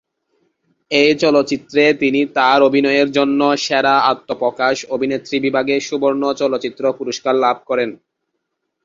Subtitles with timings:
[0.91, 7.89] এই চলচ্চিত্রে তিনি তাঁর অভিনয়ের জন্য "সেরা আত্মপ্রকাশ অভিনেত্রী" বিভাগে সুবর্ণ চলচ্চিত্র পুরস্কার লাভ করেন।